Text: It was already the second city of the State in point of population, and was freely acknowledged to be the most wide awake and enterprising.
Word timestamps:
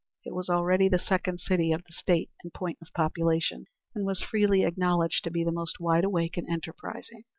It 0.25 0.33
was 0.33 0.49
already 0.49 0.89
the 0.89 0.97
second 0.97 1.41
city 1.41 1.71
of 1.71 1.83
the 1.83 1.93
State 1.93 2.31
in 2.43 2.49
point 2.49 2.79
of 2.81 2.91
population, 2.95 3.67
and 3.93 4.03
was 4.03 4.19
freely 4.19 4.63
acknowledged 4.63 5.23
to 5.25 5.29
be 5.29 5.43
the 5.43 5.51
most 5.51 5.79
wide 5.79 6.05
awake 6.05 6.37
and 6.37 6.49
enterprising. 6.49 7.25